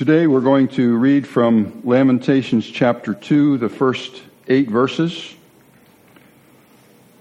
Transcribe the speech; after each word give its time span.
Today 0.00 0.26
we're 0.26 0.40
going 0.40 0.68
to 0.68 0.96
read 0.96 1.28
from 1.28 1.82
Lamentations 1.84 2.66
chapter 2.66 3.12
2, 3.12 3.58
the 3.58 3.68
first 3.68 4.22
eight 4.48 4.70
verses. 4.70 5.34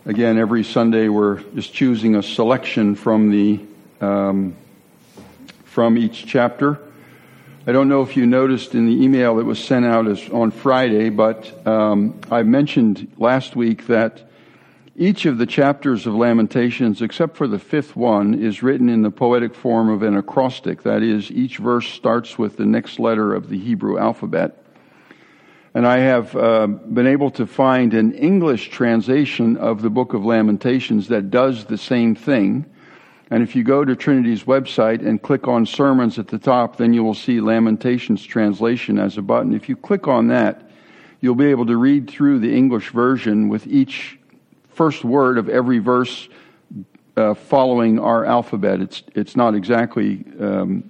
Again, 0.05 0.37
every 0.37 0.63
Sunday 0.63 1.09
we're 1.09 1.41
just 1.55 1.73
choosing 1.73 2.15
a 2.15 2.23
selection 2.23 2.95
from 2.95 3.31
the 3.31 3.59
um, 3.99 4.55
from 5.65 5.97
each 5.97 6.25
chapter. 6.25 6.79
I 7.67 7.73
don't 7.73 7.89
know 7.89 8.01
if 8.01 8.15
you 8.15 8.25
noticed 8.25 8.73
in 8.73 8.85
the 8.85 9.03
email 9.03 9.35
that 9.35 9.45
was 9.45 9.61
sent 9.61 9.83
out 9.83 10.07
as 10.07 10.29
on 10.29 10.51
Friday, 10.51 11.09
but 11.09 11.67
um, 11.67 12.17
I 12.31 12.43
mentioned 12.43 13.11
last 13.17 13.57
week 13.57 13.87
that 13.87 14.28
each 14.99 15.25
of 15.25 15.37
the 15.37 15.45
chapters 15.45 16.05
of 16.05 16.13
Lamentations, 16.13 17.01
except 17.01 17.37
for 17.37 17.47
the 17.47 17.57
fifth 17.57 17.95
one, 17.95 18.33
is 18.33 18.61
written 18.61 18.89
in 18.89 19.01
the 19.01 19.09
poetic 19.09 19.55
form 19.55 19.89
of 19.89 20.03
an 20.03 20.17
acrostic. 20.17 20.83
That 20.83 21.01
is, 21.03 21.31
each 21.31 21.57
verse 21.57 21.87
starts 21.87 22.37
with 22.37 22.57
the 22.57 22.65
next 22.65 22.99
letter 22.99 23.33
of 23.33 23.47
the 23.47 23.57
Hebrew 23.57 23.97
alphabet. 23.97 24.61
And 25.73 25.87
I 25.87 25.99
have 25.99 26.35
uh, 26.35 26.67
been 26.67 27.07
able 27.07 27.31
to 27.31 27.47
find 27.47 27.93
an 27.93 28.13
English 28.13 28.71
translation 28.71 29.55
of 29.55 29.81
the 29.81 29.89
book 29.89 30.13
of 30.13 30.25
Lamentations 30.25 31.07
that 31.07 31.31
does 31.31 31.63
the 31.63 31.77
same 31.77 32.13
thing. 32.13 32.65
And 33.31 33.41
if 33.41 33.55
you 33.55 33.63
go 33.63 33.85
to 33.85 33.95
Trinity's 33.95 34.43
website 34.43 35.07
and 35.07 35.21
click 35.21 35.47
on 35.47 35.65
sermons 35.65 36.19
at 36.19 36.27
the 36.27 36.39
top, 36.39 36.75
then 36.75 36.93
you 36.93 37.05
will 37.05 37.13
see 37.13 37.39
Lamentations 37.39 38.25
translation 38.25 38.99
as 38.99 39.17
a 39.17 39.21
button. 39.21 39.53
If 39.53 39.69
you 39.69 39.77
click 39.77 40.09
on 40.09 40.27
that, 40.27 40.69
you'll 41.21 41.35
be 41.35 41.51
able 41.51 41.67
to 41.67 41.77
read 41.77 42.09
through 42.09 42.39
the 42.39 42.53
English 42.53 42.89
version 42.89 43.47
with 43.47 43.65
each 43.65 44.18
first 44.79 45.03
word 45.03 45.37
of 45.37 45.49
every 45.49 45.79
verse 45.79 46.29
uh, 47.17 47.33
following 47.33 47.99
our 47.99 48.23
alphabet. 48.23 48.79
It's, 48.79 49.03
it's 49.13 49.35
not 49.35 49.53
exactly 49.53 50.23
um, 50.39 50.89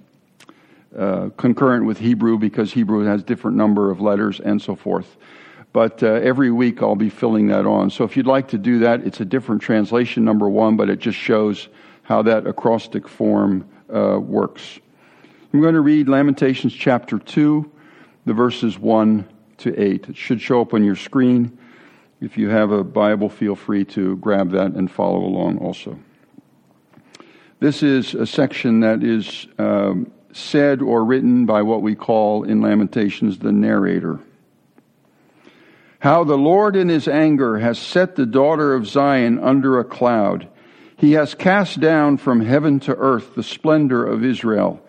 uh, 0.96 1.30
concurrent 1.36 1.86
with 1.86 1.98
Hebrew 1.98 2.38
because 2.38 2.72
Hebrew 2.72 3.04
has 3.04 3.24
different 3.24 3.56
number 3.56 3.90
of 3.90 4.00
letters 4.00 4.38
and 4.38 4.62
so 4.62 4.76
forth. 4.76 5.16
But 5.72 6.04
uh, 6.04 6.06
every 6.06 6.52
week 6.52 6.80
I'll 6.82 6.94
be 6.94 7.10
filling 7.10 7.48
that 7.48 7.66
on. 7.66 7.90
So 7.90 8.04
if 8.04 8.16
you'd 8.16 8.28
like 8.28 8.46
to 8.50 8.58
do 8.58 8.78
that, 8.78 9.04
it's 9.04 9.18
a 9.18 9.24
different 9.24 9.60
translation, 9.60 10.24
number 10.24 10.48
one, 10.48 10.76
but 10.76 10.88
it 10.88 11.00
just 11.00 11.18
shows 11.18 11.66
how 12.02 12.22
that 12.22 12.46
acrostic 12.46 13.08
form 13.08 13.68
uh, 13.92 14.20
works. 14.20 14.78
I'm 15.52 15.60
going 15.60 15.74
to 15.74 15.80
read 15.80 16.08
Lamentations 16.08 16.72
chapter 16.72 17.18
2, 17.18 17.68
the 18.24 18.34
verses 18.34 18.78
1 18.78 19.28
to 19.58 19.76
8. 19.76 20.10
It 20.10 20.16
should 20.16 20.40
show 20.40 20.60
up 20.60 20.74
on 20.74 20.84
your 20.84 20.94
screen. 20.94 21.58
If 22.20 22.36
you 22.36 22.50
have 22.50 22.70
a 22.70 22.84
Bible, 22.84 23.30
feel 23.30 23.56
free 23.56 23.86
to 23.86 24.16
grab 24.16 24.50
that 24.50 24.72
and 24.72 24.90
follow 24.90 25.24
along 25.24 25.58
also. 25.58 25.98
This 27.60 27.82
is 27.82 28.14
a 28.14 28.26
section 28.26 28.80
that 28.80 29.02
is 29.02 29.46
um, 29.58 30.12
said 30.32 30.82
or 30.82 31.02
written 31.04 31.46
by 31.46 31.62
what 31.62 31.80
we 31.80 31.94
call 31.94 32.44
in 32.44 32.60
Lamentations 32.60 33.38
the 33.38 33.52
narrator. 33.52 34.20
How 36.00 36.24
the 36.24 36.36
Lord 36.36 36.76
in 36.76 36.88
his 36.88 37.08
anger 37.08 37.58
has 37.58 37.78
set 37.78 38.16
the 38.16 38.26
daughter 38.26 38.74
of 38.74 38.86
Zion 38.86 39.38
under 39.38 39.78
a 39.78 39.84
cloud. 39.84 40.48
He 40.96 41.12
has 41.12 41.34
cast 41.34 41.80
down 41.80 42.18
from 42.18 42.40
heaven 42.40 42.80
to 42.80 42.94
earth 42.96 43.34
the 43.34 43.42
splendor 43.42 44.04
of 44.04 44.24
Israel. 44.24 44.82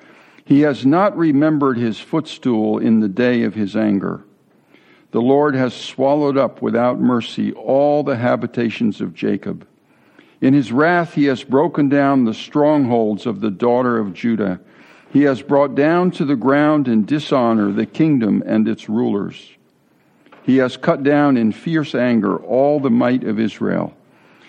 He 0.44 0.62
has 0.62 0.86
not 0.86 1.18
remembered 1.18 1.78
his 1.78 2.00
footstool 2.00 2.78
in 2.78 3.00
the 3.00 3.10
day 3.10 3.44
of 3.44 3.54
his 3.54 3.76
anger. 3.76 4.26
The 5.12 5.22
Lord 5.22 5.56
has 5.56 5.74
swallowed 5.74 6.38
up 6.38 6.62
without 6.62 7.00
mercy 7.00 7.52
all 7.52 8.04
the 8.04 8.16
habitations 8.16 9.02
of 9.02 9.14
Jacob. 9.14 9.68
In 10.40 10.54
his 10.54 10.72
wrath, 10.72 11.14
he 11.14 11.26
has 11.26 11.44
broken 11.44 11.90
down 11.90 12.24
the 12.24 12.34
strongholds 12.34 13.26
of 13.26 13.42
the 13.42 13.52
daughter 13.52 14.00
of 14.00 14.14
Judah. 14.14 14.60
He 15.12 15.24
has 15.24 15.42
brought 15.42 15.76
down 15.76 16.12
to 16.12 16.26
the 16.26 16.38
ground 16.38 16.88
in 16.88 17.06
dishonor 17.06 17.72
the 17.72 17.86
kingdom 17.86 18.42
and 18.46 18.68
its 18.68 18.88
rulers. 18.88 19.52
He 20.44 20.58
has 20.58 20.78
cut 20.78 21.04
down 21.04 21.38
in 21.38 21.52
fierce 21.52 21.94
anger 21.94 22.38
all 22.38 22.80
the 22.80 22.90
might 22.90 23.24
of 23.24 23.40
Israel. 23.40 23.94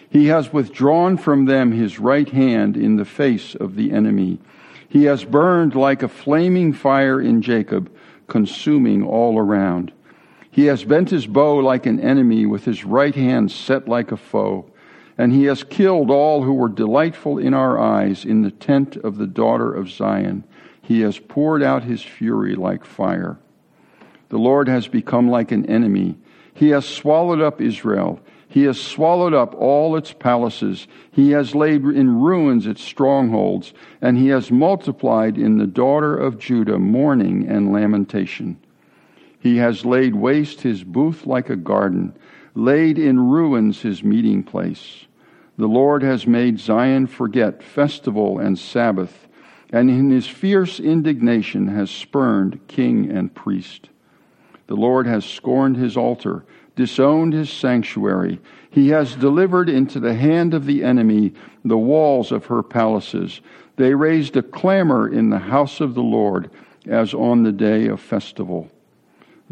He 0.09 0.27
has 0.27 0.53
withdrawn 0.53 1.17
from 1.17 1.47
them 1.47 1.73
his 1.73 1.99
right 1.99 2.29
hand 2.29 2.77
in 2.77 2.97
the 2.97 3.05
face 3.05 3.55
of 3.55 3.75
the 3.75 3.93
enemy. 3.93 4.39
He 4.89 5.05
has 5.05 5.25
burned 5.25 5.75
like 5.75 6.03
a 6.03 6.09
flaming 6.09 6.73
fire 6.73 7.21
in 7.21 7.43
Jacob, 7.43 7.91
consuming 8.29 9.03
all 9.03 9.39
around. 9.39 9.91
He 10.53 10.67
has 10.67 10.85
bent 10.85 11.09
his 11.09 11.27
bow 11.27 11.57
like 11.57 11.87
an 11.87 11.99
enemy, 11.99 12.45
with 12.45 12.67
his 12.67 12.85
right 12.85 13.15
hand 13.15 13.51
set 13.51 13.89
like 13.89 14.13
a 14.13 14.19
foe. 14.19 14.67
And 15.17 15.33
he 15.33 15.45
has 15.45 15.65
killed 15.65 16.11
all 16.11 16.43
who 16.43 16.53
were 16.53 16.69
delightful 16.69 17.39
in 17.39 17.55
our 17.55 17.81
eyes 17.81 18.27
in 18.27 18.43
the 18.43 18.51
tent 18.51 18.97
of 18.97 19.17
the 19.17 19.27
daughter 19.27 19.73
of 19.73 19.91
Zion. 19.91 20.45
He 20.83 21.01
has 21.01 21.19
poured 21.19 21.63
out 21.63 21.85
his 21.85 22.03
fury 22.03 22.55
like 22.55 22.85
fire. 22.85 23.39
The 24.29 24.37
Lord 24.37 24.69
has 24.69 24.89
become 24.89 25.31
like 25.31 25.53
an 25.53 25.65
enemy. 25.65 26.19
He 26.53 26.69
has 26.69 26.85
swallowed 26.85 27.41
up 27.41 27.63
Israel. 27.63 28.21
He 28.47 28.65
has 28.65 28.79
swallowed 28.79 29.33
up 29.33 29.55
all 29.55 29.97
its 29.97 30.13
palaces. 30.13 30.87
He 31.13 31.31
has 31.31 31.55
laid 31.55 31.83
in 31.83 32.21
ruins 32.21 32.67
its 32.67 32.83
strongholds, 32.83 33.73
and 34.03 34.19
he 34.19 34.29
has 34.29 34.51
multiplied 34.51 35.39
in 35.39 35.57
the 35.57 35.67
daughter 35.67 36.15
of 36.15 36.39
Judah 36.39 36.79
mourning 36.79 37.49
and 37.49 37.73
lamentation. 37.73 38.59
He 39.43 39.57
has 39.57 39.85
laid 39.85 40.15
waste 40.15 40.61
his 40.61 40.85
booth 40.85 41.27
like 41.27 41.51
a 41.51 41.57
garden, 41.57 42.15
laid 42.55 42.97
in 42.97 43.19
ruins 43.19 43.83
his 43.83 44.05
meeting 44.05 44.45
place. 44.45 45.07
The 45.57 45.67
Lord 45.67 46.05
has 46.05 46.29
made 46.29 46.61
Zion 46.61 47.09
forget 47.09 47.61
festival 47.61 48.39
and 48.39 48.57
Sabbath, 48.57 49.27
and 49.71 49.91
in 49.91 50.11
his 50.11 50.29
fierce 50.29 50.79
indignation 50.79 51.67
has 51.67 51.91
spurned 51.91 52.61
king 52.69 53.11
and 53.11 53.35
priest. 53.35 53.89
The 54.69 54.77
Lord 54.77 55.09
has 55.09 55.25
scorned 55.25 55.77
his 55.77 55.97
altar, 55.97 56.45
disowned 56.77 57.33
his 57.33 57.51
sanctuary. 57.51 58.41
He 58.71 58.91
has 58.91 59.17
delivered 59.17 59.69
into 59.69 59.99
the 59.99 60.15
hand 60.15 60.55
of 60.55 60.67
the 60.67 60.85
enemy 60.85 61.35
the 61.65 61.77
walls 61.77 62.31
of 62.31 62.47
her 62.47 62.63
palaces. 62.63 63.41
They 63.75 63.93
raised 63.97 64.37
a 64.37 64.43
clamor 64.43 65.09
in 65.09 65.31
the 65.31 65.41
house 65.41 65.81
of 65.81 65.95
the 65.95 66.03
Lord 66.03 66.49
as 66.87 67.13
on 67.13 67.43
the 67.43 67.51
day 67.51 67.89
of 67.89 68.01
festival 68.01 68.71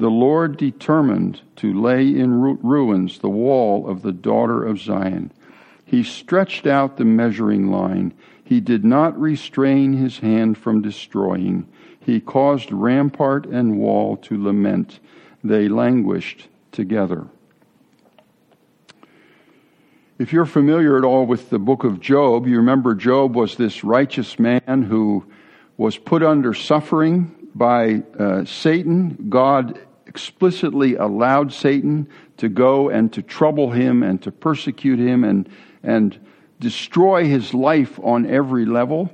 the 0.01 0.11
Lord 0.11 0.57
determined 0.57 1.43
to 1.57 1.81
lay 1.81 2.03
in 2.03 2.41
ruins 2.41 3.19
the 3.19 3.29
wall 3.29 3.89
of 3.89 4.03
the 4.03 4.13
daughter 4.13 4.65
of 4.65 4.81
Zion. 4.81 5.33
He 5.85 6.03
stretched 6.03 6.67
out 6.67 6.97
the 6.97 7.05
measuring 7.05 7.71
line. 7.71 8.15
He 8.45 8.61
did 8.61 8.85
not 8.85 9.21
restrain 9.21 9.93
his 9.93 10.19
hand 10.19 10.57
from 10.57 10.83
destroying. 10.83 11.69
He 12.01 12.21
caused 12.21 12.73
rampart 12.73 13.47
and 13.47 13.79
wall 13.79 14.17
to 14.19 14.43
lament. 14.43 15.01
They 15.45 15.69
languished 15.69 16.49
together. 16.73 17.27
If 20.19 20.33
you're 20.33 20.47
familiar 20.47 20.99
at 20.99 21.05
all 21.05 21.27
with 21.27 21.51
the 21.51 21.59
book 21.59 21.85
of 21.85 22.01
Job, 22.01 22.47
you 22.47 22.59
remember 22.59 22.95
Job 22.95 23.35
was 23.35 23.57
this 23.57 23.83
righteous 23.83 24.39
man 24.39 24.87
who 24.89 25.25
was 25.77 25.97
put 25.97 26.23
under 26.23 26.53
suffering 26.53 27.35
by 27.55 28.03
uh, 28.19 28.45
Satan. 28.45 29.27
God 29.31 29.81
explicitly 30.11 30.97
allowed 30.97 31.53
Satan 31.53 32.09
to 32.37 32.49
go 32.49 32.89
and 32.89 33.13
to 33.13 33.23
trouble 33.23 33.71
him 33.71 34.03
and 34.03 34.21
to 34.23 34.33
persecute 34.33 34.99
him 34.99 35.23
and, 35.23 35.49
and 35.85 36.19
destroy 36.59 37.27
his 37.27 37.55
life 37.55 37.97
on 38.03 38.27
every 38.27 38.67
level. 38.67 39.09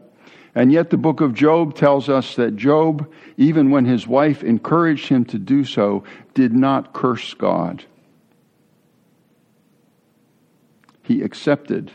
And 0.55 0.73
yet, 0.73 0.89
the 0.89 0.97
book 0.97 1.21
of 1.21 1.35
Job 1.35 1.75
tells 1.75 2.09
us 2.09 2.37
that 2.37 2.57
Job, 2.57 3.13
even 3.37 3.71
when 3.71 3.85
his 3.85 4.07
wife 4.07 4.43
encouraged 4.43 5.09
him 5.09 5.27
to 5.27 5.39
do 5.39 5.65
so, 5.65 6.05
did 6.33 6.55
not 6.55 6.95
curse 6.95 7.35
God. 7.35 7.85
He 11.03 11.21
accepted, 11.21 11.93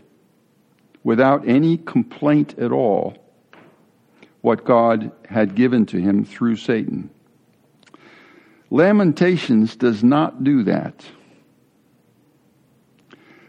without 1.03 1.47
any 1.47 1.77
complaint 1.77 2.59
at 2.59 2.71
all, 2.71 3.17
what 4.41 4.63
God 4.63 5.11
had 5.27 5.55
given 5.55 5.87
to 5.87 5.97
him 5.99 6.23
through 6.23 6.57
Satan. 6.57 7.09
Lamentations 8.71 9.75
does 9.75 10.01
not 10.01 10.45
do 10.45 10.63
that. 10.63 11.05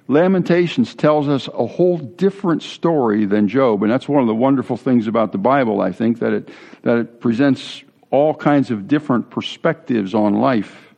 Lamentations 0.09 0.97
tells 0.97 1.29
us 1.29 1.47
a 1.47 1.65
whole 1.65 1.97
different 1.97 2.63
story 2.63 3.25
than 3.25 3.47
Job, 3.47 3.85
and 3.85 3.91
that's 3.91 4.09
one 4.09 4.21
of 4.21 4.27
the 4.27 4.35
wonderful 4.35 4.77
things 4.77 5.07
about 5.07 5.31
the 5.31 5.39
Bible, 5.39 5.81
I 5.81 5.93
think, 5.93 6.19
that 6.19 6.33
it, 6.33 6.49
that 6.83 6.99
it 6.99 7.21
presents 7.21 7.85
all 8.11 8.35
kinds 8.35 8.73
of 8.73 8.89
different 8.89 9.31
perspectives 9.31 10.13
on 10.13 10.35
life. 10.35 10.93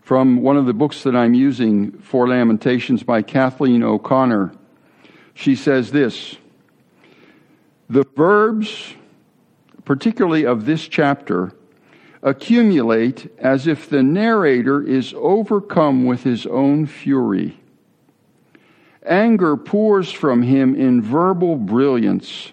From 0.00 0.42
one 0.42 0.56
of 0.56 0.64
the 0.64 0.72
books 0.72 1.02
that 1.02 1.14
I'm 1.14 1.34
using 1.34 1.92
for 1.98 2.26
Lamentations 2.26 3.02
by 3.02 3.20
Kathleen 3.20 3.82
O'Connor, 3.82 4.52
she 5.34 5.54
says 5.54 5.92
this 5.92 6.38
The 7.90 8.04
verbs 8.16 8.94
particularly 9.84 10.44
of 10.46 10.64
this 10.64 10.86
chapter, 10.88 11.52
accumulate 12.22 13.32
as 13.38 13.66
if 13.66 13.88
the 13.88 14.02
narrator 14.02 14.82
is 14.82 15.12
overcome 15.16 16.04
with 16.04 16.22
his 16.22 16.46
own 16.46 16.86
fury. 16.86 17.58
Anger 19.04 19.56
pours 19.56 20.12
from 20.12 20.42
him 20.42 20.76
in 20.76 21.02
verbal 21.02 21.56
brilliance. 21.56 22.52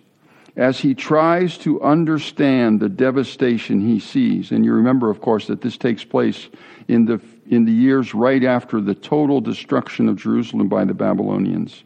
as 0.60 0.80
he 0.80 0.94
tries 0.94 1.58
to 1.58 1.82
understand 1.82 2.82
the 2.82 2.90
devastation 2.90 3.80
he 3.80 3.98
sees. 3.98 4.52
And 4.52 4.66
you 4.66 4.74
remember, 4.74 5.10
of 5.10 5.22
course, 5.22 5.48
that 5.48 5.62
this 5.62 5.78
takes 5.78 6.04
place 6.04 6.50
in 6.90 7.06
the, 7.06 7.22
in 7.50 7.64
the 7.64 7.72
years 7.72 8.14
right 8.14 8.44
after 8.44 8.82
the 8.82 8.94
total 8.94 9.40
destruction 9.40 10.10
of 10.10 10.18
Jerusalem 10.18 10.68
by 10.68 10.84
the 10.84 10.94
Babylonians. 10.94 11.86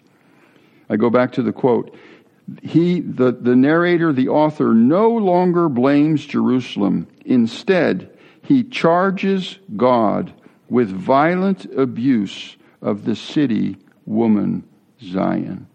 I 0.90 0.96
go 0.96 1.12
back 1.12 1.32
to 1.34 1.44
the 1.44 1.54
quote. 1.54 1.96
He, 2.62 3.00
the, 3.00 3.32
the 3.32 3.56
narrator, 3.56 4.12
the 4.12 4.30
author, 4.30 4.74
no 4.74 5.10
longer 5.10 5.70
blames 5.70 6.26
Jerusalem. 6.26 7.08
Instead, 7.26 8.18
he 8.42 8.64
charges 8.64 9.60
God 9.78 10.34
with 10.70 10.90
violent 10.90 11.66
abuse 11.78 12.58
of 12.82 13.06
the 13.06 13.16
city 13.16 13.78
woman 14.06 14.64
Zion. 15.02 15.68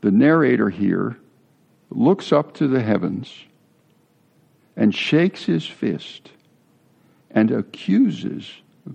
The 0.00 0.10
narrator 0.10 0.70
here 0.70 1.18
looks 1.90 2.32
up 2.32 2.54
to 2.54 2.68
the 2.68 2.82
heavens 2.82 3.44
and 4.76 4.94
shakes 4.94 5.44
his 5.44 5.66
fist 5.66 6.30
and 7.30 7.50
accuses 7.50 8.50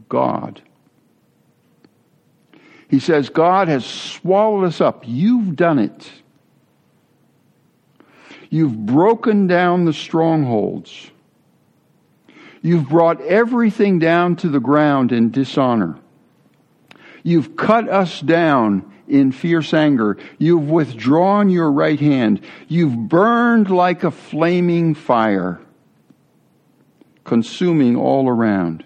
God. 0.10 0.62
He 2.94 3.00
says, 3.00 3.30
God 3.30 3.70
has 3.70 3.84
swallowed 3.88 4.66
us 4.66 4.80
up. 4.80 5.02
You've 5.08 5.56
done 5.56 5.80
it. 5.80 6.12
You've 8.52 8.86
broken 8.86 9.48
down 9.48 9.86
the 9.86 9.94
strongholds. 9.94 11.10
You've 12.62 12.88
brought 12.88 13.20
everything 13.22 13.98
down 13.98 14.36
to 14.36 14.48
the 14.48 14.60
ground 14.60 15.12
in 15.12 15.32
dishonor. 15.32 15.98
You've 17.24 17.56
cut 17.56 17.90
us 17.90 18.22
down 18.22 18.94
in 19.08 19.32
fierce 19.32 19.74
anger. 19.74 20.20
You've 20.38 20.70
withdrawn 20.70 21.50
your 21.50 21.72
right 21.72 22.00
hand. 22.00 22.42
You've 22.68 23.10
burned 23.10 23.72
like 23.72 24.04
a 24.04 24.12
flaming 24.12 24.94
fire, 24.94 25.60
consuming 27.24 27.96
all 27.96 28.30
around. 28.30 28.86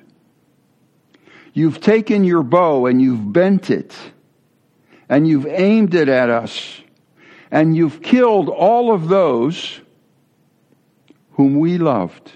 You've 1.58 1.82
taken 1.82 2.24
your 2.24 2.44
bow 2.44 2.86
and 2.86 3.02
you've 3.02 3.34
bent 3.34 3.72
it, 3.72 3.96
and 5.10 5.28
you've 5.28 5.48
aimed 5.48 5.96
it 5.96 6.08
at 6.08 6.30
us, 6.30 6.82
and 7.50 7.76
you've 7.76 8.02
killed 8.02 8.50
all 8.50 8.94
of 8.94 9.08
those 9.08 9.82
whom 11.32 11.60
we 11.60 11.78
loved. 11.78 12.32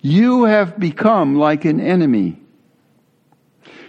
You 0.00 0.44
have 0.44 0.78
become 0.78 1.36
like 1.36 1.64
an 1.64 1.80
enemy. 1.80 2.40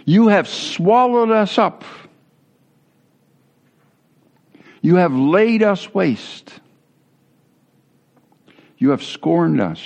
You 0.04 0.28
have 0.28 0.48
swallowed 0.48 1.30
us 1.30 1.56
up 1.56 1.84
you 4.86 4.94
have 4.94 5.12
laid 5.12 5.64
us 5.64 5.92
waste. 5.92 6.60
You 8.78 8.90
have 8.90 9.02
scorned 9.02 9.60
us. 9.60 9.80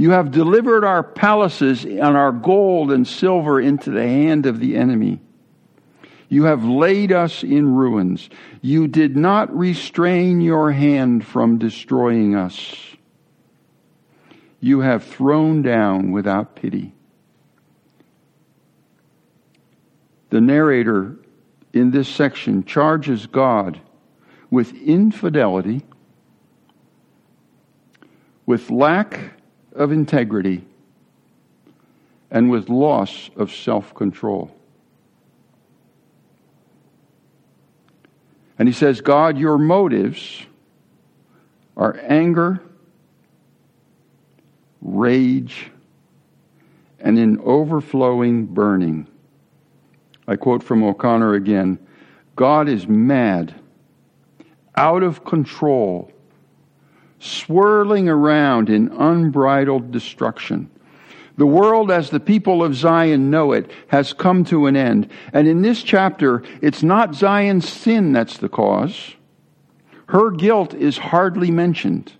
You 0.00 0.12
have 0.12 0.30
delivered 0.30 0.84
our 0.84 1.02
palaces 1.02 1.84
and 1.84 2.00
our 2.00 2.30
gold 2.30 2.92
and 2.92 3.04
silver 3.06 3.60
into 3.60 3.90
the 3.90 4.06
hand 4.06 4.46
of 4.46 4.60
the 4.60 4.76
enemy. 4.76 5.20
You 6.28 6.44
have 6.44 6.62
laid 6.62 7.10
us 7.10 7.42
in 7.42 7.74
ruins. 7.74 8.30
You 8.62 8.86
did 8.86 9.16
not 9.16 9.52
restrain 9.52 10.40
your 10.40 10.70
hand 10.70 11.26
from 11.26 11.58
destroying 11.58 12.36
us. 12.36 12.76
You 14.60 14.80
have 14.80 15.02
thrown 15.02 15.62
down 15.62 16.12
without 16.12 16.54
pity. 16.54 16.94
The 20.30 20.40
narrator 20.40 21.16
in 21.72 21.90
this 21.90 22.08
section 22.08 22.62
charges 22.62 23.26
God 23.26 23.80
with 24.48 24.72
infidelity, 24.74 25.82
with 28.46 28.70
lack 28.70 29.37
of 29.78 29.92
integrity, 29.92 30.66
and 32.30 32.50
with 32.50 32.68
loss 32.68 33.30
of 33.36 33.52
self 33.52 33.94
control. 33.94 34.50
And 38.58 38.68
he 38.68 38.74
says, 38.74 39.00
God, 39.00 39.38
your 39.38 39.56
motives 39.56 40.44
are 41.76 41.98
anger, 42.02 42.60
rage, 44.82 45.70
and 46.98 47.16
an 47.18 47.38
overflowing 47.44 48.46
burning. 48.46 49.06
I 50.26 50.34
quote 50.34 50.64
from 50.64 50.82
O'Connor 50.82 51.34
again 51.34 51.78
God 52.34 52.68
is 52.68 52.88
mad, 52.88 53.54
out 54.76 55.04
of 55.04 55.24
control, 55.24 56.10
swirling 57.18 58.08
around 58.08 58.70
in 58.70 58.88
unbridled 58.88 59.90
destruction. 59.90 60.70
The 61.36 61.46
world, 61.46 61.90
as 61.90 62.10
the 62.10 62.20
people 62.20 62.64
of 62.64 62.74
Zion 62.74 63.30
know 63.30 63.52
it, 63.52 63.70
has 63.88 64.12
come 64.12 64.44
to 64.46 64.66
an 64.66 64.76
end. 64.76 65.08
And 65.32 65.46
in 65.46 65.62
this 65.62 65.82
chapter, 65.84 66.42
it's 66.60 66.82
not 66.82 67.14
Zion's 67.14 67.68
sin 67.68 68.12
that's 68.12 68.38
the 68.38 68.48
cause. 68.48 69.14
Her 70.08 70.30
guilt 70.30 70.74
is 70.74 70.98
hardly 70.98 71.50
mentioned. 71.50 72.12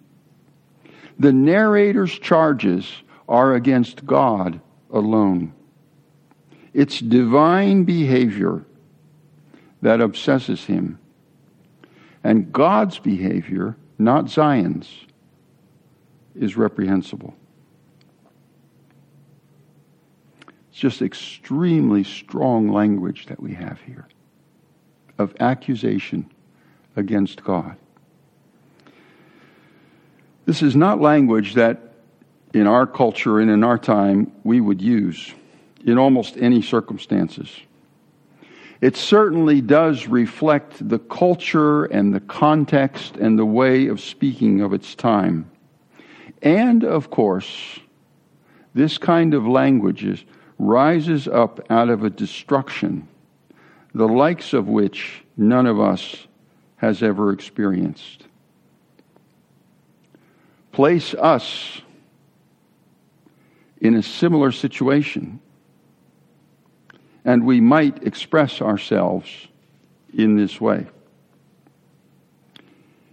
The 1.18 1.32
narrator's 1.32 2.16
charges 2.16 3.02
are 3.28 3.54
against 3.54 4.06
God 4.06 4.60
alone. 4.90 5.52
It's 6.72 7.00
divine 7.00 7.82
behavior 7.84 8.64
that 9.82 10.00
obsesses 10.00 10.64
him. 10.64 10.98
And 12.22 12.52
God's 12.52 12.98
behavior, 12.98 13.76
not 13.98 14.30
Zion's, 14.30 14.88
is 16.34 16.56
reprehensible. 16.56 17.34
It's 20.70 20.78
just 20.78 21.02
extremely 21.02 22.04
strong 22.04 22.70
language 22.70 23.26
that 23.26 23.40
we 23.40 23.54
have 23.54 23.80
here 23.80 24.06
of 25.18 25.34
accusation 25.40 26.30
against 26.94 27.42
God. 27.42 27.76
This 30.46 30.62
is 30.62 30.76
not 30.76 31.00
language 31.00 31.54
that 31.54 31.94
in 32.54 32.66
our 32.66 32.86
culture 32.86 33.40
and 33.40 33.50
in 33.50 33.64
our 33.64 33.78
time 33.78 34.32
we 34.44 34.60
would 34.60 34.80
use 34.80 35.34
in 35.84 35.98
almost 35.98 36.36
any 36.36 36.62
circumstances. 36.62 37.54
It 38.80 38.96
certainly 38.96 39.60
does 39.60 40.06
reflect 40.06 40.88
the 40.88 41.00
culture 41.00 41.84
and 41.86 42.14
the 42.14 42.20
context 42.20 43.16
and 43.16 43.38
the 43.38 43.44
way 43.44 43.88
of 43.88 44.00
speaking 44.00 44.60
of 44.60 44.72
its 44.72 44.94
time. 44.94 45.50
And, 46.43 46.84
of 46.84 47.10
course, 47.10 47.81
this 48.74 48.96
kind 48.96 49.34
of 49.34 49.46
language 49.46 50.26
rises 50.58 51.26
up 51.26 51.60
out 51.70 51.88
of 51.88 52.05
a 52.05 52.10
destruction, 52.10 53.08
the 53.94 54.06
likes 54.06 54.53
of 54.53 54.69
which 54.69 55.24
none 55.36 55.67
of 55.67 55.81
us 55.81 56.29
has 56.76 57.03
ever 57.03 57.32
experienced. 57.32 58.26
Place 60.70 61.14
us 61.14 61.81
in 63.81 63.96
a 63.96 64.03
similar 64.03 64.53
situation 64.53 65.41
and 67.25 67.44
we 67.44 67.60
might 67.60 68.06
express 68.06 68.60
ourselves 68.63 69.29
in 70.13 70.37
this 70.37 70.60
way. 70.60 70.87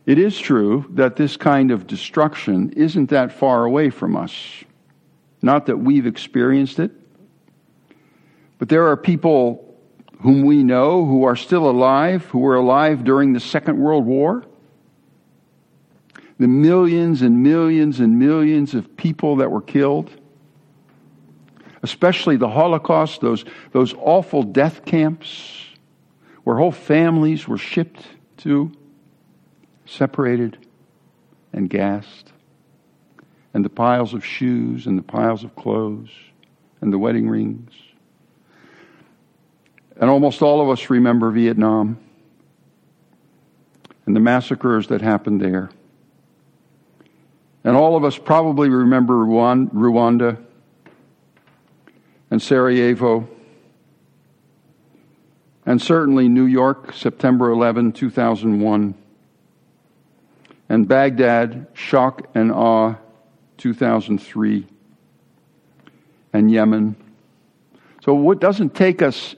It 0.06 0.20
is 0.20 0.38
true 0.38 0.86
that 0.92 1.16
this 1.16 1.36
kind 1.36 1.72
of 1.72 1.88
destruction 1.88 2.72
isn't 2.74 3.10
that 3.10 3.32
far 3.32 3.66
away 3.66 3.90
from 3.90 4.16
us. 4.16 4.34
Not 5.42 5.66
that 5.66 5.78
we've 5.78 6.06
experienced 6.06 6.80
it, 6.80 6.92
but 8.60 8.70
there 8.70 8.88
are 8.88 8.98
people 8.98 9.62
whom 10.22 10.44
we 10.44 10.64
know 10.64 11.06
who 11.06 11.24
are 11.24 11.36
still 11.36 11.70
alive, 11.70 12.26
who 12.26 12.40
were 12.40 12.56
alive 12.56 13.04
during 13.04 13.34
the 13.34 13.40
Second 13.40 13.78
World 13.78 14.06
War. 14.06 14.44
The 16.40 16.48
millions 16.48 17.22
and 17.22 17.44
millions 17.44 18.00
and 18.00 18.20
millions 18.20 18.74
of 18.74 18.96
people 18.98 19.38
that 19.38 19.52
were 19.52 19.62
killed 19.62 20.12
especially 21.86 22.36
the 22.36 22.50
Holocaust, 22.50 23.22
those, 23.22 23.46
those 23.72 23.94
awful 24.00 24.42
death 24.42 24.86
camps 24.86 25.68
where 26.44 26.58
whole 26.58 26.72
families 26.72 27.48
were 27.48 27.60
shipped 27.60 28.04
to, 28.38 28.72
separated 29.86 30.58
and 31.54 31.70
gassed, 31.70 32.34
and 33.54 33.64
the 33.64 33.70
piles 33.70 34.16
of 34.16 34.26
shoes 34.26 34.88
and 34.88 34.98
the 34.98 35.04
piles 35.04 35.44
of 35.44 35.56
clothes 35.56 36.10
and 36.82 36.92
the 36.92 36.98
wedding 36.98 37.30
rings. 37.30 37.72
And 40.02 40.10
almost 40.10 40.42
all 40.42 40.60
of 40.60 40.70
us 40.70 40.90
remember 40.90 41.30
Vietnam 41.30 42.00
and 44.08 44.16
the 44.16 44.20
massacres 44.20 44.88
that 44.88 45.02
happened 45.02 45.40
there. 45.40 45.70
And 47.64 47.78
all 47.78 47.96
of 47.96 48.04
us 48.04 48.18
probably 48.18 48.70
remember 48.70 49.14
Rwanda 49.14 50.45
and 52.36 52.42
Sarajevo 52.42 53.30
And 55.66 55.82
certainly 55.82 56.28
New 56.28 56.44
York, 56.44 56.92
September 56.92 57.50
11, 57.50 57.94
2001. 57.94 58.94
And 60.68 60.86
Baghdad, 60.86 61.68
shock 61.74 62.28
and 62.36 62.52
awe, 62.52 62.96
2003. 63.56 64.68
And 66.34 66.52
Yemen. 66.52 66.98
So 68.04 68.32
it 68.32 68.42
doesn't 68.42 68.76
take 68.76 69.02
us 69.02 69.36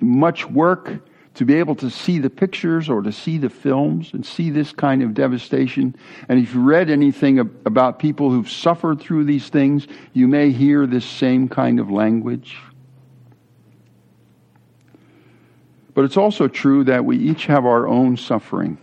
much 0.00 0.48
work 0.48 1.06
to 1.36 1.44
be 1.44 1.54
able 1.54 1.74
to 1.76 1.90
see 1.90 2.18
the 2.18 2.30
pictures 2.30 2.88
or 2.88 3.02
to 3.02 3.12
see 3.12 3.36
the 3.36 3.50
films 3.50 4.12
and 4.14 4.24
see 4.24 4.48
this 4.48 4.72
kind 4.72 5.02
of 5.02 5.12
devastation. 5.12 5.94
And 6.28 6.38
if 6.38 6.54
you 6.54 6.62
read 6.62 6.88
anything 6.88 7.38
about 7.38 7.98
people 7.98 8.30
who've 8.30 8.50
suffered 8.50 9.00
through 9.00 9.24
these 9.24 9.50
things, 9.50 9.86
you 10.14 10.28
may 10.28 10.50
hear 10.50 10.86
this 10.86 11.04
same 11.04 11.48
kind 11.48 11.78
of 11.78 11.90
language. 11.90 12.56
But 15.92 16.06
it's 16.06 16.16
also 16.16 16.48
true 16.48 16.84
that 16.84 17.04
we 17.04 17.18
each 17.18 17.46
have 17.46 17.66
our 17.66 17.86
own 17.86 18.16
suffering. 18.16 18.78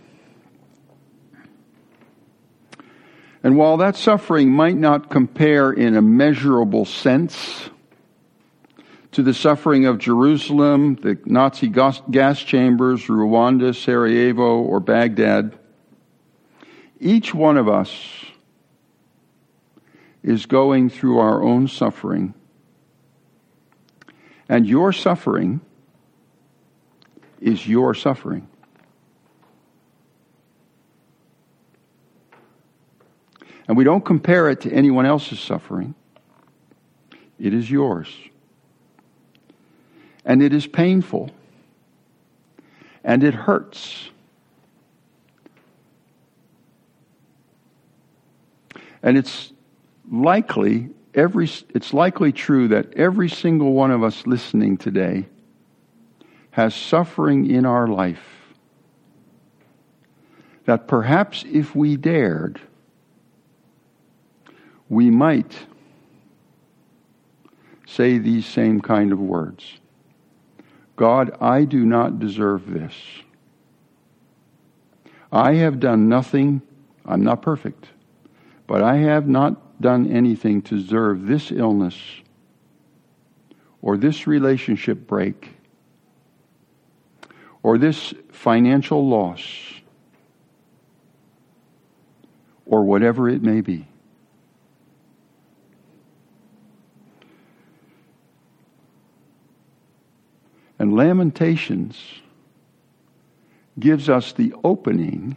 And 3.42 3.56
while 3.56 3.76
that 3.78 3.96
suffering 3.96 4.52
might 4.52 4.76
not 4.76 5.10
compare 5.10 5.72
in 5.72 5.96
a 5.96 6.02
measurable 6.02 6.84
sense 6.84 7.68
to 9.14 9.22
the 9.22 9.32
suffering 9.34 9.86
of 9.86 9.98
Jerusalem, 9.98 10.96
the 10.96 11.16
Nazi 11.24 11.68
gas 11.68 12.42
chambers, 12.42 13.06
Rwanda, 13.06 13.72
Sarajevo, 13.72 14.58
or 14.58 14.80
Baghdad, 14.80 15.56
each 16.98 17.32
one 17.32 17.56
of 17.56 17.68
us 17.68 18.24
is 20.24 20.46
going 20.46 20.90
through 20.90 21.18
our 21.18 21.42
own 21.42 21.68
suffering. 21.68 22.34
And 24.48 24.66
your 24.66 24.92
suffering 24.92 25.60
is 27.40 27.68
your 27.68 27.94
suffering. 27.94 28.48
And 33.68 33.76
we 33.76 33.84
don't 33.84 34.04
compare 34.04 34.50
it 34.50 34.62
to 34.62 34.72
anyone 34.72 35.06
else's 35.06 35.38
suffering. 35.38 35.94
It 37.38 37.54
is 37.54 37.70
yours 37.70 38.08
and 40.24 40.42
it 40.42 40.52
is 40.52 40.66
painful. 40.66 41.30
And 43.02 43.22
it 43.22 43.34
hurts. 43.34 44.10
And 49.02 49.18
it's 49.18 49.52
likely 50.10 50.88
every 51.14 51.48
it's 51.74 51.92
likely 51.92 52.32
true 52.32 52.68
that 52.68 52.94
every 52.94 53.28
single 53.28 53.72
one 53.72 53.90
of 53.90 54.02
us 54.02 54.26
listening 54.26 54.78
today 54.78 55.26
has 56.50 56.74
suffering 56.74 57.50
in 57.50 57.66
our 57.66 57.86
life. 57.86 58.24
That 60.64 60.88
perhaps 60.88 61.44
if 61.46 61.76
we 61.76 61.96
dared 61.96 62.60
we 64.88 65.10
might 65.10 65.66
say 67.86 68.18
these 68.18 68.46
same 68.46 68.80
kind 68.80 69.12
of 69.12 69.18
words 69.18 69.80
God, 70.96 71.36
I 71.40 71.64
do 71.64 71.84
not 71.84 72.18
deserve 72.18 72.70
this. 72.70 72.94
I 75.32 75.54
have 75.54 75.80
done 75.80 76.08
nothing, 76.08 76.62
I'm 77.04 77.24
not 77.24 77.42
perfect, 77.42 77.88
but 78.66 78.82
I 78.82 78.96
have 78.96 79.26
not 79.26 79.80
done 79.80 80.10
anything 80.10 80.62
to 80.62 80.76
deserve 80.76 81.26
this 81.26 81.50
illness 81.50 82.00
or 83.82 83.96
this 83.96 84.26
relationship 84.26 85.06
break 85.08 85.50
or 87.62 87.78
this 87.78 88.14
financial 88.30 89.08
loss 89.08 89.42
or 92.66 92.84
whatever 92.84 93.28
it 93.28 93.42
may 93.42 93.60
be. 93.60 93.88
And 100.84 100.94
Lamentations 100.94 101.98
gives 103.80 104.10
us 104.10 104.34
the 104.34 104.52
opening, 104.62 105.34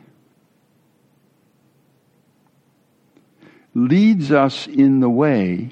leads 3.73 4.29
us 4.29 4.67
in 4.67 4.99
the 4.99 5.09
way 5.09 5.69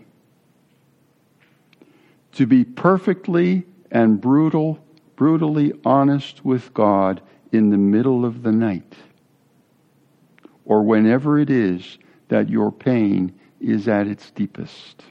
to 2.32 2.48
be 2.48 2.64
perfectly 2.64 3.66
and 3.92 4.22
brutal, 4.22 4.80
brutally 5.18 5.74
honest 5.84 6.46
with 6.46 6.74
God 6.74 7.22
in 7.52 7.70
the 7.70 7.78
middle 7.78 8.24
of 8.24 8.44
the 8.44 8.54
night, 8.54 8.96
or 10.64 10.84
whenever 10.84 11.38
it 11.38 11.50
is 11.50 11.98
that 12.30 12.50
your 12.50 12.72
pain 12.72 13.38
is 13.60 13.90
at 13.90 14.08
its 14.08 14.32
deepest. 14.32 15.04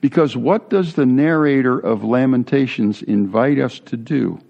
Because 0.00 0.36
what 0.36 0.68
does 0.70 0.94
the 0.94 1.06
narrator 1.06 1.78
of 1.78 2.04
Lamentations 2.04 3.02
invite 3.02 3.58
us 3.58 3.78
to 3.80 3.96
do? 3.96 4.40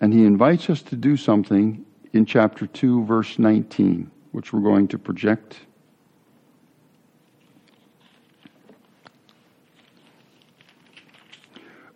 And 0.00 0.12
he 0.12 0.24
invites 0.24 0.68
us 0.68 0.82
to 0.82 0.96
do 0.96 1.16
something 1.16 1.84
in 2.12 2.26
chapter 2.26 2.66
2, 2.66 3.04
verse 3.04 3.38
19, 3.38 4.10
which 4.32 4.52
we're 4.52 4.60
going 4.60 4.88
to 4.88 4.98
project. 4.98 5.60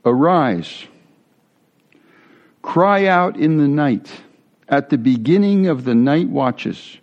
Arise, 0.04 0.86
cry 2.62 3.06
out 3.06 3.36
in 3.36 3.58
the 3.58 3.66
night, 3.66 4.08
at 4.68 4.88
the 4.88 4.98
beginning 4.98 5.66
of 5.66 5.84
the 5.84 5.96
night 5.96 6.28
watches. 6.28 6.98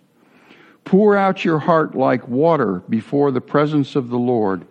Pour 0.85 1.15
out 1.15 1.45
your 1.45 1.59
heart 1.59 1.95
like 1.95 2.27
water 2.27 2.83
before 2.89 3.31
the 3.31 3.41
presence 3.41 3.95
of 3.95 4.09
the 4.09 4.17
Lord. 4.17 4.65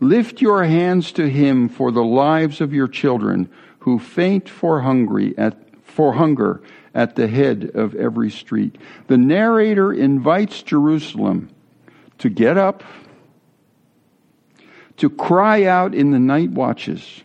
Lift 0.00 0.40
your 0.40 0.64
hands 0.64 1.12
to 1.12 1.28
him 1.28 1.68
for 1.68 1.90
the 1.90 2.04
lives 2.04 2.60
of 2.60 2.72
your 2.72 2.88
children 2.88 3.48
who 3.80 3.98
faint 3.98 4.48
for 4.48 4.80
hungry 4.80 5.36
at 5.36 5.56
for 5.84 6.12
hunger 6.12 6.62
at 6.94 7.16
the 7.16 7.26
head 7.26 7.70
of 7.74 7.94
every 7.94 8.30
street. 8.30 8.76
The 9.08 9.18
narrator 9.18 9.92
invites 9.92 10.62
Jerusalem 10.62 11.50
to 12.18 12.28
get 12.28 12.56
up, 12.56 12.84
to 14.98 15.10
cry 15.10 15.64
out 15.64 15.94
in 15.94 16.10
the 16.10 16.18
night 16.18 16.50
watches, 16.50 17.22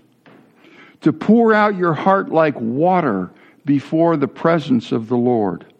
to 1.01 1.13
pour 1.13 1.53
out 1.53 1.75
your 1.75 1.93
heart 1.93 2.29
like 2.29 2.59
water 2.59 3.31
before 3.65 4.17
the 4.17 4.27
presence 4.27 4.91
of 4.91 5.07
the 5.07 5.17
Lord 5.17 5.72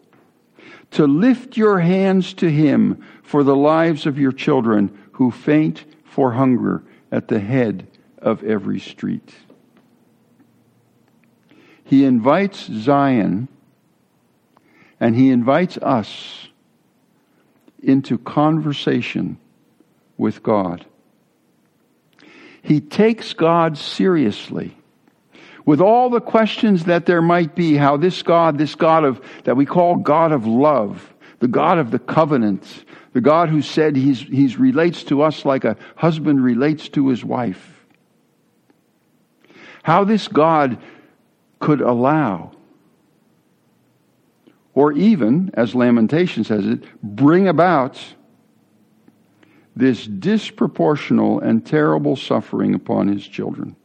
to 0.94 1.06
lift 1.08 1.56
your 1.56 1.80
hands 1.80 2.34
to 2.34 2.48
Him 2.48 3.04
for 3.22 3.42
the 3.42 3.56
lives 3.56 4.06
of 4.06 4.18
your 4.18 4.30
children 4.32 4.96
who 5.12 5.30
faint 5.30 5.84
for 6.04 6.32
hunger 6.32 6.84
at 7.10 7.26
the 7.28 7.40
head 7.40 7.86
of 8.18 8.44
every 8.44 8.78
street. 8.78 9.34
He 11.84 12.04
invites 12.04 12.66
Zion 12.66 13.48
and 15.00 15.16
He 15.16 15.30
invites 15.30 15.76
us 15.78 16.48
into 17.82 18.16
conversation 18.16 19.38
with 20.16 20.44
God. 20.44 20.86
He 22.62 22.80
takes 22.80 23.32
God 23.32 23.76
seriously 23.76 24.76
with 25.66 25.80
all 25.80 26.10
the 26.10 26.20
questions 26.20 26.84
that 26.84 27.06
there 27.06 27.22
might 27.22 27.54
be, 27.54 27.74
how 27.74 27.96
this 27.96 28.22
God, 28.22 28.58
this 28.58 28.74
God 28.74 29.04
of, 29.04 29.20
that 29.44 29.56
we 29.56 29.64
call 29.64 29.96
God 29.96 30.32
of 30.32 30.46
love, 30.46 31.14
the 31.40 31.48
God 31.48 31.78
of 31.78 31.90
the 31.90 31.98
covenant, 31.98 32.84
the 33.12 33.20
God 33.20 33.48
who 33.48 33.62
said 33.62 33.96
he's, 33.96 34.20
he's 34.20 34.58
relates 34.58 35.04
to 35.04 35.22
us 35.22 35.44
like 35.44 35.64
a 35.64 35.76
husband 35.96 36.42
relates 36.42 36.88
to 36.90 37.08
his 37.08 37.24
wife. 37.24 37.86
How 39.82 40.04
this 40.04 40.28
God 40.28 40.78
could 41.60 41.80
allow, 41.80 42.52
or 44.74 44.92
even, 44.92 45.50
as 45.54 45.74
Lamentation 45.74 46.44
says 46.44 46.66
it, 46.66 46.84
bring 47.02 47.48
about 47.48 48.02
this 49.76 50.06
disproportional 50.06 51.42
and 51.42 51.64
terrible 51.64 52.16
suffering 52.16 52.74
upon 52.74 53.08
his 53.08 53.26
children. 53.26 53.76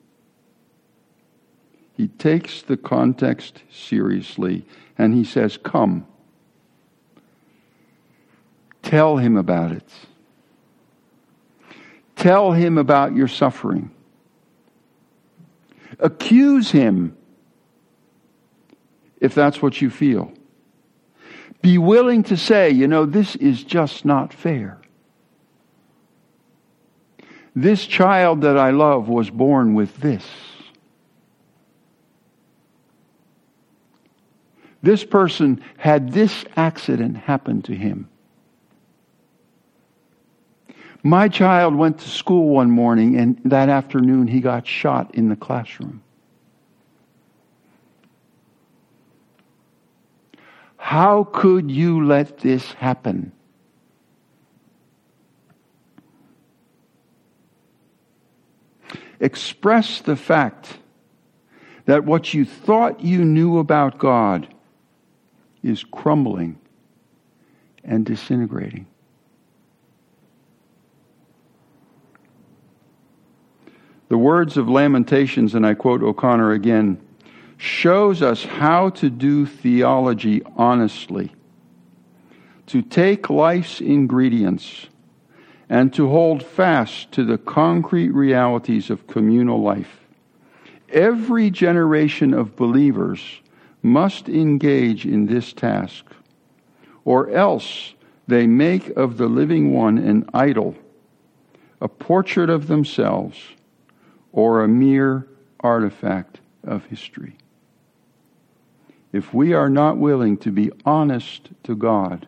He 1.99 2.07
takes 2.07 2.61
the 2.61 2.77
context 2.77 3.61
seriously 3.69 4.65
and 4.97 5.13
he 5.13 5.25
says, 5.25 5.57
Come. 5.57 6.07
Tell 8.81 9.17
him 9.17 9.35
about 9.35 9.73
it. 9.73 9.83
Tell 12.15 12.53
him 12.53 12.77
about 12.77 13.17
your 13.17 13.27
suffering. 13.27 13.91
Accuse 15.99 16.71
him 16.71 17.17
if 19.19 19.35
that's 19.35 19.61
what 19.61 19.81
you 19.81 19.89
feel. 19.89 20.31
Be 21.61 21.77
willing 21.77 22.23
to 22.23 22.37
say, 22.37 22.69
you 22.69 22.87
know, 22.87 23.05
this 23.05 23.35
is 23.35 23.61
just 23.61 24.05
not 24.05 24.33
fair. 24.33 24.79
This 27.53 27.85
child 27.85 28.43
that 28.43 28.57
I 28.57 28.69
love 28.69 29.09
was 29.09 29.29
born 29.29 29.73
with 29.73 29.97
this. 29.97 30.25
This 34.81 35.03
person 35.03 35.61
had 35.77 36.13
this 36.13 36.45
accident 36.55 37.17
happen 37.17 37.61
to 37.63 37.75
him. 37.75 38.09
My 41.03 41.27
child 41.29 41.75
went 41.75 41.99
to 41.99 42.09
school 42.09 42.49
one 42.49 42.71
morning 42.71 43.17
and 43.17 43.39
that 43.45 43.69
afternoon 43.69 44.27
he 44.27 44.41
got 44.41 44.67
shot 44.67 45.15
in 45.15 45.29
the 45.29 45.35
classroom. 45.35 46.01
How 50.77 51.25
could 51.25 51.69
you 51.69 52.05
let 52.05 52.39
this 52.39 52.73
happen? 52.73 53.31
Express 59.19 60.01
the 60.01 60.15
fact 60.15 60.77
that 61.85 62.05
what 62.05 62.33
you 62.33 62.45
thought 62.45 63.01
you 63.01 63.25
knew 63.25 63.57
about 63.57 63.97
God 63.97 64.47
is 65.63 65.83
crumbling 65.83 66.57
and 67.83 68.05
disintegrating. 68.05 68.85
The 74.09 74.17
words 74.17 74.57
of 74.57 74.67
Lamentations, 74.67 75.53
and 75.53 75.65
I 75.65 75.75
quote 75.75 76.01
O'Connor 76.01 76.51
again, 76.51 76.99
shows 77.57 78.21
us 78.21 78.43
how 78.43 78.89
to 78.89 79.09
do 79.09 79.45
theology 79.45 80.41
honestly, 80.55 81.31
to 82.67 82.81
take 82.81 83.29
life's 83.29 83.81
ingredients 83.81 84.87
and 85.69 85.93
to 85.93 86.07
hold 86.07 86.41
fast 86.41 87.11
to 87.11 87.23
the 87.23 87.37
concrete 87.37 88.09
realities 88.09 88.89
of 88.89 89.05
communal 89.05 89.61
life. 89.61 89.99
Every 90.91 91.51
generation 91.51 92.33
of 92.33 92.55
believers 92.55 93.21
must 93.81 94.27
engage 94.27 95.05
in 95.05 95.25
this 95.25 95.53
task, 95.53 96.05
or 97.05 97.29
else 97.29 97.93
they 98.27 98.45
make 98.45 98.89
of 98.89 99.17
the 99.17 99.27
living 99.27 99.73
one 99.73 99.97
an 99.97 100.29
idol, 100.33 100.75
a 101.81 101.87
portrait 101.87 102.49
of 102.49 102.67
themselves, 102.67 103.37
or 104.31 104.63
a 104.63 104.67
mere 104.67 105.27
artifact 105.59 106.39
of 106.63 106.85
history. 106.85 107.35
If 109.11 109.33
we 109.33 109.53
are 109.53 109.69
not 109.69 109.97
willing 109.97 110.37
to 110.37 110.51
be 110.51 110.71
honest 110.85 111.49
to 111.63 111.75
God, 111.75 112.27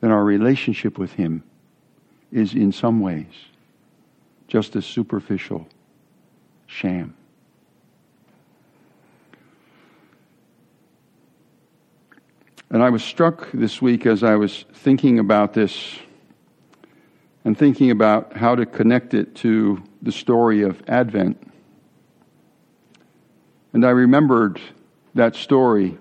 then 0.00 0.10
our 0.10 0.24
relationship 0.24 0.98
with 0.98 1.12
Him 1.12 1.42
is 2.32 2.54
in 2.54 2.72
some 2.72 3.00
ways 3.00 3.26
just 4.48 4.76
a 4.76 4.82
superficial 4.82 5.66
sham. 6.66 7.14
And 12.70 12.82
I 12.82 12.90
was 12.90 13.04
struck 13.04 13.50
this 13.52 13.80
week 13.80 14.06
as 14.06 14.24
I 14.24 14.34
was 14.34 14.64
thinking 14.72 15.18
about 15.18 15.52
this 15.54 15.98
and 17.44 17.56
thinking 17.56 17.92
about 17.92 18.36
how 18.36 18.56
to 18.56 18.66
connect 18.66 19.14
it 19.14 19.36
to 19.36 19.82
the 20.02 20.10
story 20.10 20.62
of 20.62 20.82
Advent. 20.88 21.40
And 23.72 23.86
I 23.86 23.90
remembered 23.90 24.60
that 25.14 25.36
story, 25.36 25.96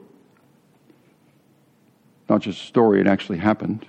not 2.27 2.41
just 2.41 2.63
a 2.63 2.65
story, 2.65 2.99
it 2.99 3.05
actually 3.05 3.37
happened, 3.37 3.85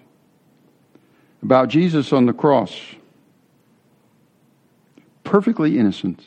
about 1.42 1.68
Jesus 1.68 2.12
on 2.12 2.26
the 2.26 2.34
cross, 2.34 2.78
perfectly 5.24 5.78
innocent, 5.78 6.26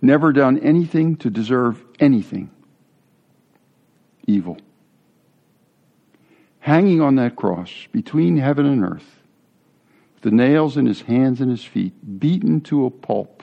never 0.00 0.32
done 0.32 0.58
anything 0.60 1.16
to 1.16 1.30
deserve 1.30 1.84
anything 1.98 2.50
evil. 4.28 4.58
Hanging 6.60 7.00
on 7.00 7.16
that 7.16 7.34
cross 7.34 7.70
between 7.92 8.36
heaven 8.36 8.66
and 8.66 8.84
earth, 8.84 9.20
the 10.20 10.30
nails 10.30 10.76
in 10.76 10.86
his 10.86 11.02
hands 11.02 11.40
and 11.40 11.50
his 11.50 11.64
feet, 11.64 12.20
beaten 12.20 12.60
to 12.62 12.84
a 12.84 12.90
pulp, 12.90 13.42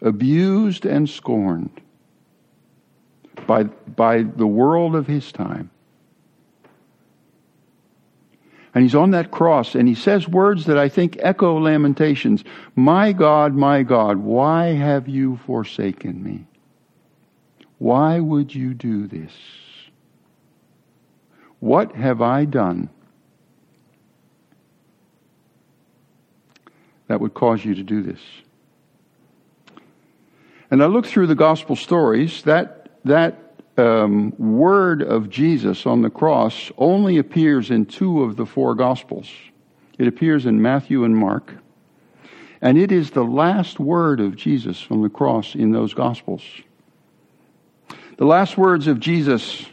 abused 0.00 0.86
and 0.86 1.08
scorned 1.08 1.80
by, 3.46 3.64
by 3.64 4.22
the 4.22 4.46
world 4.46 4.94
of 4.94 5.06
his 5.06 5.32
time. 5.32 5.70
And 8.74 8.84
he's 8.84 8.94
on 8.94 9.10
that 9.12 9.30
cross 9.30 9.74
and 9.74 9.88
he 9.88 9.94
says 9.94 10.28
words 10.28 10.66
that 10.66 10.78
I 10.78 10.88
think 10.88 11.16
echo 11.20 11.58
Lamentations 11.58 12.44
My 12.76 13.12
God, 13.12 13.54
my 13.54 13.82
God, 13.82 14.18
why 14.18 14.66
have 14.66 15.08
you 15.08 15.40
forsaken 15.46 16.22
me? 16.22 16.46
Why 17.78 18.18
would 18.18 18.54
you 18.54 18.74
do 18.74 19.06
this? 19.06 19.32
What 21.60 21.94
have 21.94 22.20
I 22.20 22.44
done 22.44 22.88
that 27.06 27.20
would 27.20 27.34
cause 27.34 27.64
you 27.64 27.74
to 27.74 27.82
do 27.82 28.02
this? 28.02 28.20
And 30.70 30.82
I 30.82 30.86
look 30.86 31.06
through 31.06 31.28
the 31.28 31.34
gospel 31.34 31.76
stories, 31.76 32.42
that, 32.42 32.90
that 33.04 33.54
um, 33.78 34.34
word 34.38 35.02
of 35.02 35.30
Jesus 35.30 35.86
on 35.86 36.02
the 36.02 36.10
cross 36.10 36.70
only 36.76 37.16
appears 37.18 37.70
in 37.70 37.86
two 37.86 38.22
of 38.22 38.36
the 38.36 38.44
four 38.44 38.74
gospels. 38.74 39.30
It 39.98 40.06
appears 40.06 40.46
in 40.46 40.60
Matthew 40.60 41.04
and 41.04 41.16
Mark. 41.16 41.54
And 42.60 42.76
it 42.76 42.92
is 42.92 43.12
the 43.12 43.24
last 43.24 43.78
word 43.80 44.20
of 44.20 44.36
Jesus 44.36 44.80
from 44.80 45.02
the 45.02 45.08
cross 45.08 45.54
in 45.54 45.72
those 45.72 45.94
gospels. 45.94 46.42
The 48.18 48.26
last 48.26 48.58
words 48.58 48.88
of 48.88 48.98
Jesus 48.98 49.64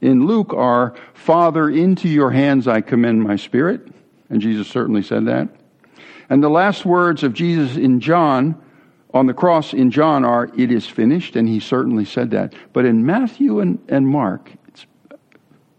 in 0.00 0.26
Luke 0.26 0.52
are, 0.52 0.94
Father, 1.14 1.70
into 1.70 2.08
your 2.08 2.32
hands 2.32 2.66
I 2.66 2.80
commend 2.80 3.22
my 3.22 3.36
spirit. 3.36 3.86
And 4.28 4.40
Jesus 4.40 4.66
certainly 4.66 5.02
said 5.02 5.26
that. 5.26 5.48
And 6.28 6.42
the 6.42 6.50
last 6.50 6.84
words 6.84 7.22
of 7.22 7.32
Jesus 7.32 7.76
in 7.76 8.00
John, 8.00 8.60
on 9.14 9.26
the 9.26 9.34
cross 9.34 9.72
in 9.72 9.92
John, 9.92 10.24
are, 10.24 10.50
It 10.56 10.72
is 10.72 10.88
finished. 10.88 11.36
And 11.36 11.48
he 11.48 11.60
certainly 11.60 12.04
said 12.04 12.32
that. 12.32 12.54
But 12.72 12.86
in 12.86 13.06
Matthew 13.06 13.60
and, 13.60 13.78
and 13.88 14.08
Mark, 14.08 14.50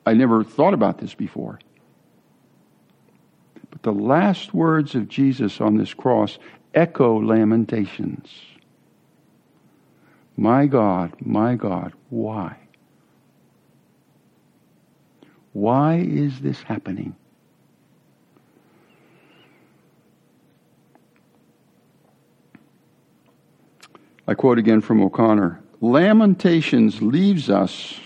I 0.05 0.13
never 0.13 0.45
thought 0.45 0.73
about 0.73 0.99
this 0.99 1.13
before. 1.13 1.59
But 3.69 3.83
the 3.83 3.91
last 3.91 4.53
words 4.53 4.95
of 4.95 5.09
Jesus 5.09 5.59
on 5.59 5.75
this 5.75 5.93
cross 5.93 6.39
echo 6.73 7.21
lamentations. 7.21 8.29
My 10.35 10.65
God, 10.65 11.13
my 11.19 11.55
God, 11.55 11.93
why? 12.09 12.57
Why 15.53 15.97
is 15.97 16.39
this 16.39 16.61
happening? 16.63 17.15
I 24.27 24.33
quote 24.33 24.57
again 24.57 24.81
from 24.81 25.01
O'Connor 25.01 25.59
Lamentations 25.81 27.01
leaves 27.01 27.49
us 27.49 27.99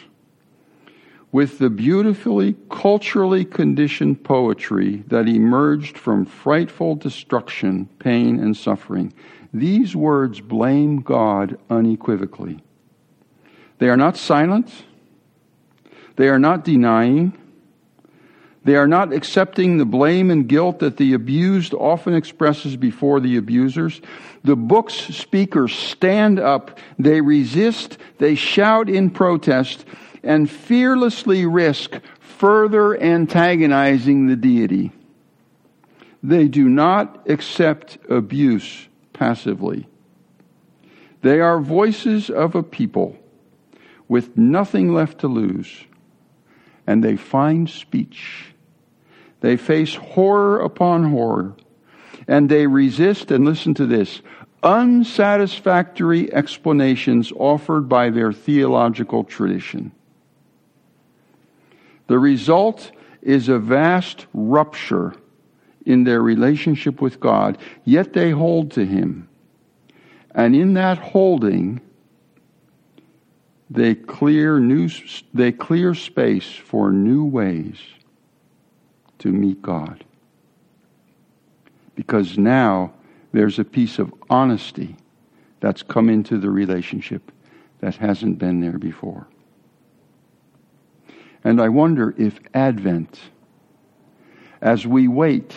with 1.32 1.60
the 1.60 1.70
beautifully 1.70 2.56
culturally 2.72 3.46
conditioned 3.46 4.24
poetry 4.24 5.04
that 5.08 5.28
emerged 5.28 5.96
from 5.96 6.26
frightful 6.26 6.96
destruction, 6.96 7.88
pain, 8.00 8.40
and 8.40 8.58
suffering. 8.58 9.14
These 9.54 9.96
words 9.96 10.42
blame 10.42 11.02
God 11.02 11.58
unequivocally. 11.70 12.62
They 13.80 13.90
are 13.90 13.98
not 13.98 14.18
silent. 14.18 14.72
They 16.16 16.30
are 16.30 16.40
not 16.40 16.64
denying. 16.64 17.34
They 18.64 18.76
are 18.76 18.88
not 18.88 19.14
accepting 19.14 19.78
the 19.78 19.86
blame 19.86 20.30
and 20.30 20.48
guilt 20.48 20.80
that 20.80 20.98
the 20.98 21.14
abused 21.14 21.74
often 21.74 22.14
expresses 22.14 22.76
before 22.76 23.22
the 23.22 23.38
abusers. 23.38 24.02
The 24.44 24.58
book's 24.58 24.94
speakers 24.94 25.74
stand 25.74 26.40
up, 26.40 26.78
they 27.00 27.22
resist, 27.22 27.98
they 28.18 28.36
shout 28.36 28.90
in 28.90 29.10
protest, 29.10 29.86
and 30.22 30.50
fearlessly 30.50 31.46
risk 31.46 32.00
further 32.20 33.02
antagonizing 33.02 34.28
the 34.28 34.36
deity. 34.36 34.92
They 36.22 36.50
do 36.50 36.68
not 36.68 37.30
accept 37.30 37.98
abuse 38.10 38.87
passively. 39.18 39.88
They 41.22 41.42
are 41.42 41.60
voices 41.60 42.30
of 42.30 42.56
a 42.56 42.64
people 42.64 43.18
with 44.08 44.38
nothing 44.38 44.94
left 44.94 45.20
to 45.20 45.28
lose, 45.28 45.86
and 46.86 47.04
they 47.04 47.18
find 47.18 47.70
speech. 47.70 48.54
They 49.42 49.58
face 49.58 49.96
horror 49.96 50.62
upon 50.62 51.12
horror, 51.12 51.56
and 52.28 52.50
they 52.50 52.68
resist, 52.68 53.32
and 53.32 53.44
listen 53.44 53.74
to 53.76 53.86
this, 53.86 54.22
unsatisfactory 54.64 56.32
explanations 56.34 57.32
offered 57.36 57.90
by 57.90 58.10
their 58.10 58.32
theological 58.32 59.24
tradition. 59.24 59.92
The 62.08 62.20
result 62.20 62.92
is 63.22 63.50
a 63.50 63.60
vast 63.60 64.28
rupture 64.34 65.14
in 65.88 66.04
their 66.04 66.22
relationship 66.22 67.02
with 67.02 67.18
God, 67.20 67.58
yet 67.86 68.12
they 68.12 68.32
hold 68.32 68.72
to 68.72 68.86
Him. 68.86 69.30
And 70.36 70.54
in 70.54 70.74
that 70.74 70.98
holding, 70.98 71.80
they 73.70 73.96
clear 73.96 74.60
new, 74.60 74.90
they 75.34 75.54
clear 75.54 75.96
space 75.96 76.54
for 76.54 76.92
new 76.92 77.24
ways 77.24 77.80
to 79.20 79.32
meet 79.32 79.62
God. 79.62 80.04
Because 81.96 82.38
now 82.38 82.94
there's 83.32 83.58
a 83.58 83.64
piece 83.64 83.98
of 83.98 84.14
honesty 84.30 84.98
that's 85.62 85.84
come 85.84 86.10
into 86.10 86.38
the 86.38 86.50
relationship 86.50 87.32
that 87.80 87.96
hasn't 87.96 88.40
been 88.40 88.60
there 88.60 88.78
before. 88.78 89.26
And 91.46 91.62
I 91.62 91.70
wonder 91.70 92.14
if 92.18 92.40
Advent, 92.54 93.22
as 94.62 94.86
we 94.86 95.08
wait, 95.08 95.56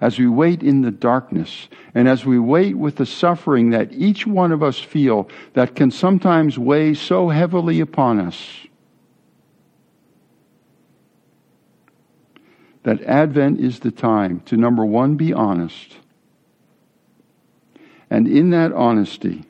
as 0.00 0.18
we 0.18 0.28
wait 0.28 0.62
in 0.62 0.82
the 0.82 0.90
darkness, 0.90 1.68
and 1.94 2.08
as 2.08 2.24
we 2.24 2.38
wait 2.38 2.76
with 2.76 2.96
the 2.96 3.06
suffering 3.06 3.70
that 3.70 3.92
each 3.92 4.26
one 4.26 4.52
of 4.52 4.62
us 4.62 4.78
feel 4.78 5.28
that 5.54 5.74
can 5.74 5.90
sometimes 5.90 6.58
weigh 6.58 6.94
so 6.94 7.28
heavily 7.28 7.80
upon 7.80 8.20
us, 8.20 8.66
that 12.84 13.02
Advent 13.02 13.60
is 13.60 13.80
the 13.80 13.90
time 13.90 14.40
to, 14.40 14.56
number 14.56 14.84
one, 14.84 15.16
be 15.16 15.32
honest. 15.32 15.96
And 18.08 18.26
in 18.26 18.50
that 18.50 18.72
honesty, 18.72 19.44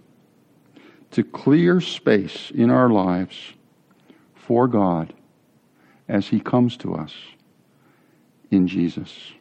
to 1.13 1.23
clear 1.23 1.81
space 1.81 2.51
in 2.51 2.71
our 2.71 2.89
lives 2.89 3.37
for 4.35 4.67
God 4.67 5.13
as 6.09 6.29
He 6.29 6.41
comes 6.41 6.77
to 6.79 6.95
us 6.95 7.15
in 8.51 8.67
Jesus. 8.67 9.33